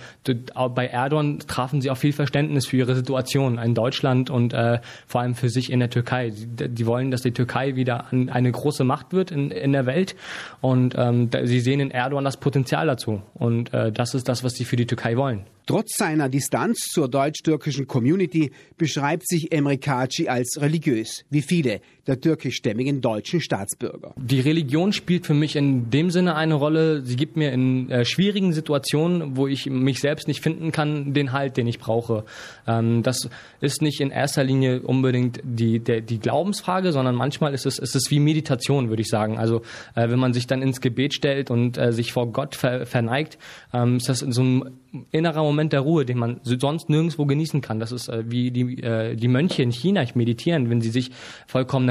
bei 0.74 0.88
Erdogan 0.88 1.39
trafen 1.39 1.81
sie 1.81 1.91
auch 1.91 1.98
viel 1.98 2.13
Verständnis 2.13 2.65
für 2.65 2.77
ihre 2.77 2.95
Situation 2.95 3.57
in 3.60 3.75
Deutschland 3.75 4.29
und 4.29 4.53
äh, 4.53 4.79
vor 5.07 5.22
allem 5.22 5.36
für 5.36 5.50
sich 5.50 5.72
in 5.72 5.79
der 5.79 5.89
Türkei. 5.89 6.31
Die 6.34 6.86
wollen, 6.86 7.12
dass 7.12 7.22
die 7.22 7.31
Türkei 7.31 7.75
wieder 7.75 8.07
eine 8.12 8.51
große 8.51 8.84
Macht 8.84 9.13
wird 9.13 9.31
in, 9.31 9.51
in 9.51 9.72
der 9.72 9.86
Welt. 9.86 10.15
Und 10.62 10.95
ähm, 10.98 11.29
sie 11.43 11.60
sehen 11.60 11.79
in 11.79 11.91
Erdogan 11.91 12.25
das 12.25 12.38
Potenzial 12.38 12.88
dazu. 12.88 13.22
Und 13.36 13.74
äh, 13.74 13.91
das 13.91 14.15
ist 14.15 14.27
das, 14.27 14.43
was 14.43 14.55
sie 14.55 14.65
für 14.65 14.75
die 14.75 14.88
Türkei 14.88 15.15
wollen. 15.15 15.45
Trotz 15.67 15.98
seiner 15.98 16.29
Distanz 16.29 16.89
zur 16.91 17.10
deutsch-türkischen 17.10 17.88
Community 17.88 18.51
beschreibt 18.77 19.27
sich 19.27 19.51
Emre 19.51 19.79
Kaci 19.79 20.27
als 20.27 20.62
religiös, 20.62 21.25
wie 21.31 21.41
viele 21.41 21.81
der 22.07 22.21
türkischstämmigen 22.21 23.01
deutschen 23.01 23.41
Staatsbürger. 23.41 24.13
Die 24.17 24.39
Religion 24.39 24.93
spielt 24.93 25.25
für 25.25 25.33
mich 25.33 25.55
in 25.55 25.89
dem 25.89 26.12
Sinne 26.12 26.35
eine 26.35 26.53
Rolle. 26.53 27.01
Sie 27.01 27.15
gibt 27.15 27.35
mir 27.35 27.51
in 27.51 27.89
äh, 27.89 28.05
schwierigen 28.05 28.53
Situationen, 28.53 29.35
wo 29.35 29.47
ich 29.47 29.65
mich 29.67 30.00
selbst 30.00 30.27
nicht 30.27 30.41
finden 30.41 30.71
kann, 30.71 31.13
den 31.13 31.31
Halt, 31.31 31.57
den 31.57 31.67
ich 31.67 31.79
brauche. 31.79 32.24
Ähm, 32.67 33.01
das 33.01 33.29
ist 33.59 33.81
nicht 33.81 34.01
in 34.01 34.12
erster 34.12 34.43
Linie 34.43 34.81
unbedingt 34.81 35.39
die, 35.43 35.79
der, 35.79 36.01
die 36.01 36.19
Glaubensfrage, 36.19 36.91
sondern 36.91 37.15
manchmal 37.15 37.53
ist 37.53 37.65
es, 37.65 37.79
ist 37.79 37.95
es 37.95 38.12
wie 38.12 38.19
Meditation, 38.19 38.89
würde 38.89 39.01
ich 39.01 39.09
sagen. 39.09 39.38
Also 39.38 39.62
äh, 39.95 40.09
wenn 40.09 40.19
man 40.19 40.33
sich 40.33 40.45
dann 40.45 40.62
ins 40.62 40.81
Gebet 40.81 41.13
stellt 41.13 41.50
und 41.50 41.77
äh, 41.77 41.91
sich 41.91 42.13
vor 42.13 42.31
Gott 42.31 42.55
ver, 42.55 42.85
verneigt, 42.85 43.39
ähm, 43.74 43.97
ist 43.97 44.09
das 44.09 44.19
so 44.19 44.41
einem 44.41 44.69
innerer 45.12 45.43
Moment 45.43 45.74
der 45.74 45.81
Ruhe, 45.81 46.05
den 46.05 46.17
man 46.17 46.39
sonst 46.43 46.89
nirgendwo 46.89 47.25
genießen 47.25 47.62
kann. 47.62 47.79
Das 47.79 47.91
ist 47.91 48.07
äh, 48.07 48.24
wie 48.27 48.51
die, 48.51 48.81
äh, 48.81 49.15
die 49.15 49.27
Mönche 49.27 49.63
in 49.63 49.71
China 49.71 50.05
meditieren, 50.13 50.69
wenn 50.69 50.81
sie 50.81 50.89
sich 50.89 51.12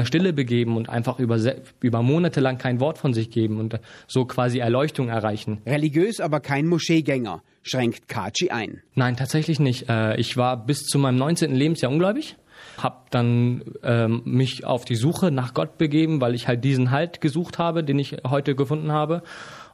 vollkommener 0.05 0.15
Stille 0.15 0.33
begeben 0.33 0.77
und 0.77 0.89
einfach 0.89 1.19
über, 1.19 1.39
über 1.81 2.01
Monate 2.01 2.39
lang 2.39 2.57
kein 2.57 2.79
Wort 2.79 2.97
von 2.97 3.13
sich 3.13 3.29
geben 3.29 3.59
und 3.59 3.79
so 4.07 4.25
quasi 4.25 4.59
Erleuchtung 4.59 5.09
erreichen. 5.09 5.61
Religiös, 5.65 6.19
aber 6.19 6.39
kein 6.39 6.67
Moscheegänger, 6.67 7.41
schränkt 7.63 8.07
Kaci 8.07 8.49
ein. 8.49 8.81
Nein, 8.93 9.17
tatsächlich 9.17 9.59
nicht. 9.59 9.89
Äh, 9.89 10.17
ich 10.17 10.37
war 10.37 10.65
bis 10.65 10.83
zu 10.83 10.99
meinem 10.99 11.17
19. 11.17 11.53
Lebensjahr 11.53 11.91
ungläubig 11.91 12.37
habe 12.77 12.97
dann 13.09 13.63
ähm, 13.83 14.21
mich 14.25 14.65
auf 14.65 14.85
die 14.85 14.95
Suche 14.95 15.31
nach 15.31 15.53
Gott 15.53 15.77
begeben, 15.77 16.19
weil 16.19 16.35
ich 16.35 16.47
halt 16.47 16.63
diesen 16.63 16.91
Halt 16.91 17.21
gesucht 17.21 17.57
habe, 17.57 17.83
den 17.83 17.99
ich 17.99 18.17
heute 18.27 18.55
gefunden 18.55 18.91
habe. 18.91 19.23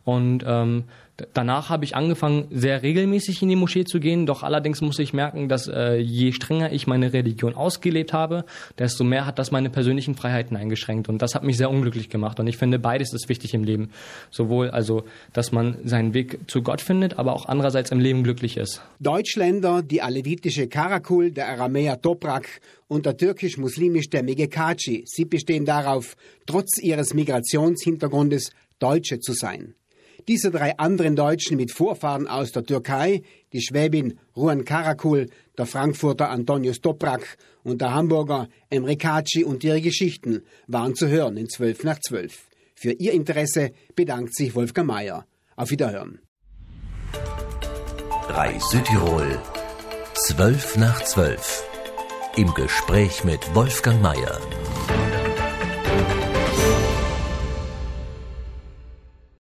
Und 0.04 0.44
ähm, 0.48 0.86
Danach 1.34 1.70
habe 1.70 1.86
ich 1.86 1.96
angefangen, 1.96 2.48
sehr 2.52 2.84
regelmäßig 2.84 3.42
in 3.42 3.50
die 3.50 3.56
Moschee 3.56 3.84
zu 3.84 4.00
gehen. 4.00 4.26
Doch 4.26 4.44
allerdings 4.44 4.82
muss 4.82 5.00
ich 5.00 5.14
merken, 5.14 5.50
dass 5.50 5.68
äh, 5.68 5.96
je 5.98 6.32
strenger 6.32 6.72
ich 6.72 6.88
meine 6.88 7.14
Religion 7.14 7.56
ausgelebt 7.56 8.14
habe, 8.14 8.46
desto 8.78 9.04
mehr 9.04 9.26
hat 9.26 9.40
das 9.40 9.52
meine 9.52 9.70
persönlichen 9.70 10.16
Freiheiten 10.16 10.58
eingeschränkt. 10.58 11.10
Und 11.10 11.22
das 11.22 11.36
hat 11.36 11.44
mich 11.44 11.58
sehr 11.58 11.70
unglücklich 11.70 12.10
gemacht. 12.10 12.40
Und 12.40 12.48
ich 12.48 12.58
finde, 12.58 12.80
beides 12.80 13.14
ist 13.14 13.30
wichtig 13.30 13.54
im 13.54 13.64
Leben. 13.64 13.92
Sowohl 14.30 14.70
also, 14.70 15.04
dass 15.34 15.52
man 15.52 15.78
seinen 15.84 16.14
Weg 16.14 16.40
zu 16.48 16.62
Gott 16.62 16.82
findet, 16.82 17.20
aber 17.20 17.34
auch 17.34 17.46
andererseits 17.48 17.92
im 17.92 18.00
Leben 18.00 18.24
glücklich 18.24 18.58
ist. 18.58 18.82
Deutschländer, 19.00 19.82
die 19.82 20.02
alevitische 20.02 20.68
Karakul, 20.68 21.32
der 21.32 21.50
Aramäer 21.50 22.02
Toprak 22.02 22.62
und 22.88 23.06
der 23.06 23.18
türkisch-muslimisch-stämmige 23.18 24.48
Kaci, 24.48 25.04
sie 25.06 25.26
bestehen 25.26 25.66
darauf, 25.66 26.16
trotz 26.46 26.78
ihres 26.82 27.14
Migrationshintergrundes 27.14 28.52
Deutsche 28.80 29.20
zu 29.20 29.34
sein. 29.34 29.76
Diese 30.28 30.52
drei 30.52 30.78
anderen 30.78 31.16
Deutschen 31.16 31.58
mit 31.58 31.72
Vorfahren 31.72 32.28
aus 32.28 32.52
der 32.52 32.64
Türkei, 32.64 33.22
die 33.54 33.62
Schwäbin 33.62 34.20
Ruan 34.36 34.66
Karakul, 34.66 35.28
der 35.58 35.66
Frankfurter 35.66 36.30
Antonius 36.30 36.82
Toprak 36.82 37.38
und 37.64 37.82
der 37.82 37.94
Hamburger 37.94 38.48
Emre 38.70 38.98
Kaci 38.98 39.44
und 39.44 39.64
ihre 39.64 39.82
Geschichten 39.82 40.44
waren 40.68 40.96
zu 40.96 41.08
hören 41.08 41.38
in 41.38 41.50
12 41.50 41.84
nach 41.84 42.00
12. 42.00 42.48
Für 42.76 42.92
Ihr 42.94 43.14
Interesse 43.14 43.72
bedankt 43.96 44.36
sich 44.36 44.56
Wolfgang 44.56 44.88
Mayer. 44.88 45.26
Auf 45.56 45.70
Wiederhören. 45.70 46.20
3 48.28 48.60
Südtirol 48.60 49.40
12 50.14 50.78
nach 50.78 51.04
12. 51.04 51.64
Im 52.38 52.54
Gespräch 52.54 53.24
mit 53.24 53.54
Wolfgang 53.54 54.02
Mayer. 54.02 54.40